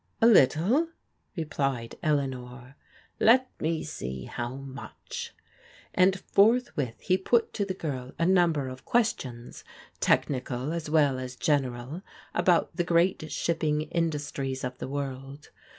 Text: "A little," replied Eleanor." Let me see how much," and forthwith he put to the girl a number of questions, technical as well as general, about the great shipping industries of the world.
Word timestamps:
"A 0.21 0.25
little," 0.25 0.87
replied 1.35 1.93
Eleanor." 2.01 2.75
Let 3.31 3.51
me 3.61 3.83
see 3.83 4.23
how 4.23 4.55
much," 4.55 5.35
and 5.93 6.19
forthwith 6.21 6.99
he 7.01 7.19
put 7.19 7.53
to 7.53 7.65
the 7.65 7.75
girl 7.75 8.13
a 8.17 8.25
number 8.25 8.67
of 8.67 8.83
questions, 8.83 9.63
technical 9.99 10.73
as 10.73 10.89
well 10.89 11.19
as 11.19 11.35
general, 11.35 12.01
about 12.33 12.75
the 12.75 12.83
great 12.83 13.31
shipping 13.31 13.83
industries 13.83 14.63
of 14.63 14.75
the 14.79 14.87
world. 14.87 15.51